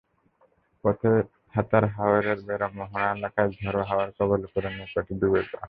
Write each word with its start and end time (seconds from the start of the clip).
পথে 0.83 1.11
ছাতার 1.49 1.85
হাওরের 1.95 2.39
বেড়ামোহনা 2.47 3.03
এলাকায় 3.15 3.49
ঝোড়ো 3.57 3.81
হাওয়ার 3.89 4.09
কবলে 4.17 4.47
পড়ে 4.53 4.69
নৌকাটি 4.71 5.13
ডুবে 5.21 5.41
যায়। 5.41 5.59